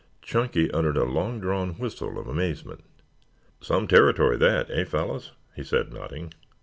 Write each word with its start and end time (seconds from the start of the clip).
Chunky 0.23 0.71
uttered 0.71 0.97
a 0.97 1.03
long 1.03 1.39
drawn 1.39 1.73
whistle 1.75 2.17
of 2.17 2.25
amazement. 2.25 2.83
"Some 3.59 3.87
territory 3.87 4.35
that, 4.37 4.67
eh, 4.71 4.83
fellows?" 4.83 5.33
he 5.55 5.63
said, 5.63 5.93
nodding. 5.93 6.33